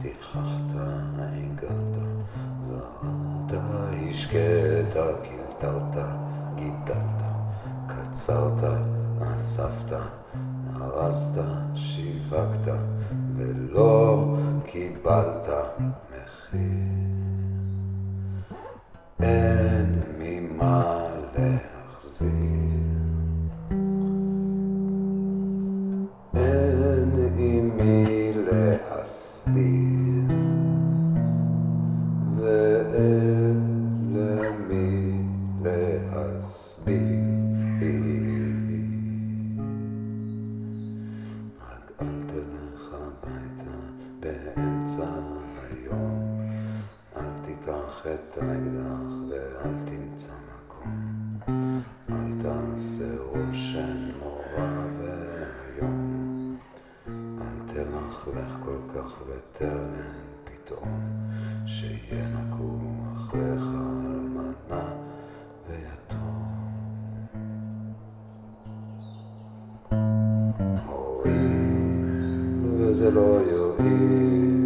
[0.00, 0.74] תלכחת,
[1.18, 1.96] הגעת,
[2.60, 3.52] זרמת,
[4.10, 6.04] השקעת, קלטרת,
[6.54, 7.22] גידלת,
[7.86, 8.64] קצרת,
[9.36, 9.96] אספת,
[10.72, 11.42] הרסת,
[11.74, 12.72] שיווקת,
[13.36, 14.36] ולא
[14.66, 15.48] קיבלת
[16.10, 16.96] מחיר.
[19.20, 21.06] אין ממה
[21.38, 22.45] להחזיר.
[59.06, 59.90] כך ותן
[60.44, 61.00] פתאום
[61.66, 62.78] שינקו
[63.16, 63.62] אחריך
[64.04, 64.94] אלמנה
[65.68, 66.46] ויתום.
[70.86, 71.86] הואיל
[72.78, 74.65] וזה לא יועיל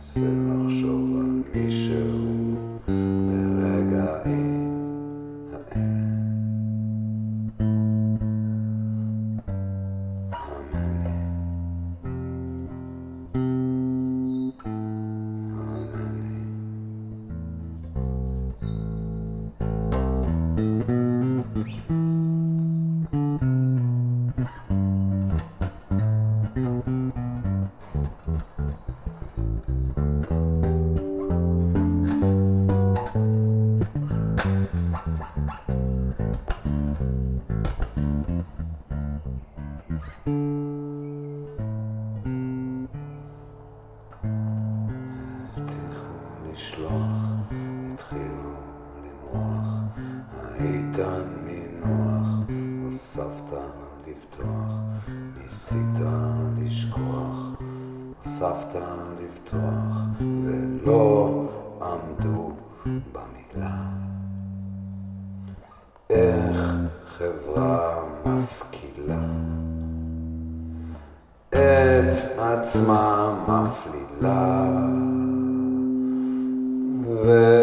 [0.00, 2.29] Synoszova Michelle.
[50.96, 51.08] היית
[51.44, 52.48] נינוח,
[52.84, 53.56] הוספת
[54.06, 55.08] לפתוח,
[55.42, 56.06] ניסית
[56.58, 57.62] לשכוח,
[58.18, 58.80] הוספת
[59.20, 61.44] לפתוח, ולא
[61.82, 62.52] עמדו
[62.86, 63.76] במילה.
[66.10, 66.58] איך
[67.18, 69.24] חברה משכילה
[71.48, 74.66] את עצמה מפלילה
[77.24, 77.59] ואותך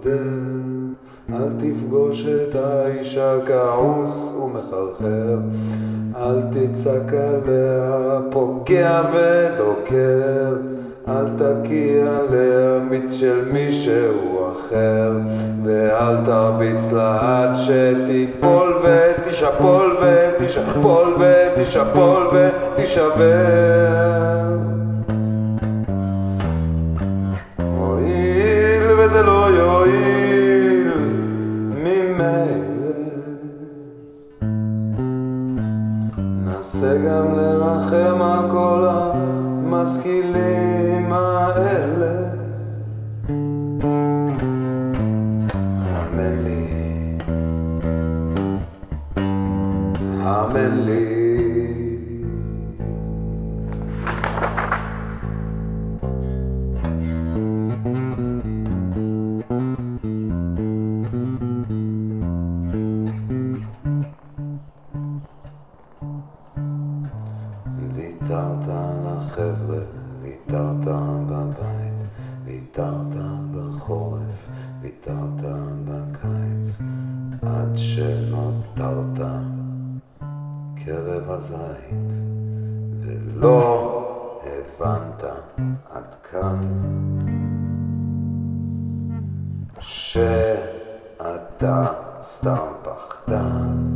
[0.00, 0.18] וקודר,
[1.32, 5.38] אל תפגוש את האיש הכעוס ומחרחר,
[6.16, 10.56] אל תצעק עליה פוגע ודוקר,
[11.08, 15.12] אל תקיע עליה מיץ של מישהו אחר,
[15.64, 23.78] ואל תרביץ לה עד שתיפול ותשפול ותשפול ותשפול ותישבר.
[39.96, 40.57] que.
[68.22, 69.78] ויתרת על החבר'ה,
[70.22, 70.84] ויתרת
[71.28, 72.02] בבית,
[72.44, 73.14] ויתרת
[73.54, 74.48] בחורף,
[74.80, 75.40] ויתרת
[75.84, 76.78] בקיץ,
[77.42, 79.20] עד שנותרת
[80.84, 82.12] קרב הזית,
[83.00, 83.94] ולא
[84.42, 85.24] הבנת
[85.90, 86.58] עד כאן
[89.80, 91.86] שאתה
[92.22, 93.87] סתם פחדן.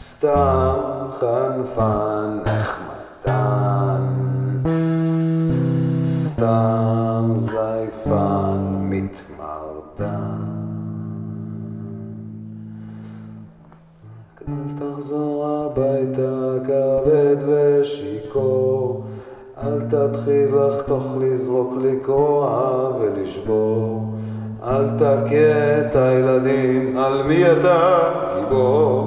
[0.00, 0.76] סתם
[1.20, 4.02] חנפן נחמדן,
[6.02, 10.40] סתם זייפן מתמרדן.
[14.48, 19.04] אל תחזור הביתה כבד ושיכור,
[19.62, 24.14] אל תתחיל לחתוך, לזרוק, לקרוע ולשבור.
[24.62, 28.00] אל תכה את הילדים, על מי אתה
[28.40, 28.99] גיבור?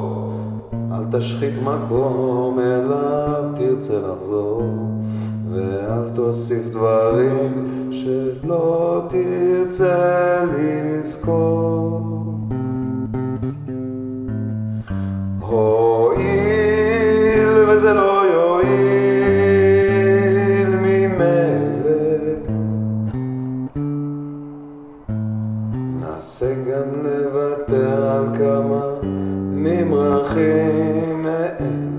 [1.03, 4.61] אל תשחית מקום אליו תרצה לחזור,
[5.51, 11.72] ואל תוסיף דברים שלא תרצה לזכור.
[26.15, 28.81] נעשה גם נוותר על כמה
[29.53, 31.92] ממרחים מאלה.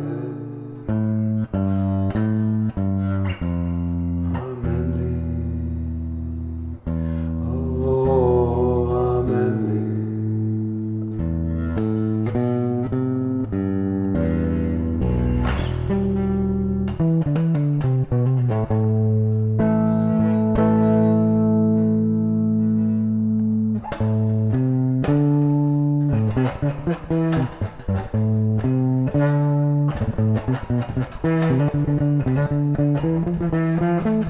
[33.76, 34.25] Thank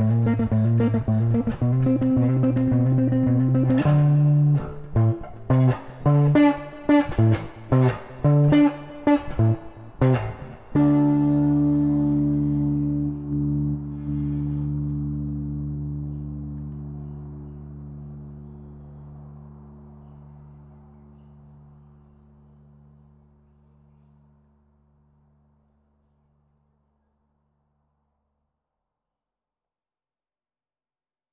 [0.00, 0.05] you.